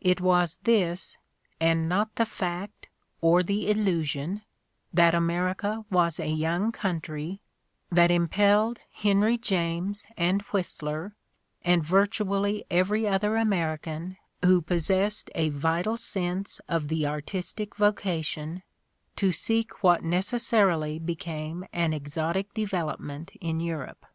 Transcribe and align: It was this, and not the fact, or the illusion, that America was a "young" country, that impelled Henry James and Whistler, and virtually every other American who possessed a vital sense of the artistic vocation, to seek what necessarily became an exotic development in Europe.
It 0.00 0.20
was 0.20 0.60
this, 0.62 1.16
and 1.60 1.88
not 1.88 2.14
the 2.14 2.24
fact, 2.24 2.86
or 3.20 3.42
the 3.42 3.68
illusion, 3.68 4.42
that 4.94 5.12
America 5.12 5.84
was 5.90 6.20
a 6.20 6.28
"young" 6.28 6.70
country, 6.70 7.40
that 7.90 8.08
impelled 8.08 8.78
Henry 8.92 9.36
James 9.36 10.06
and 10.16 10.40
Whistler, 10.52 11.16
and 11.64 11.82
virtually 11.82 12.64
every 12.70 13.08
other 13.08 13.36
American 13.36 14.18
who 14.44 14.62
possessed 14.62 15.30
a 15.34 15.48
vital 15.48 15.96
sense 15.96 16.60
of 16.68 16.86
the 16.86 17.04
artistic 17.04 17.74
vocation, 17.74 18.62
to 19.16 19.32
seek 19.32 19.82
what 19.82 20.04
necessarily 20.04 21.00
became 21.00 21.64
an 21.72 21.92
exotic 21.92 22.54
development 22.54 23.32
in 23.40 23.58
Europe. 23.58 24.06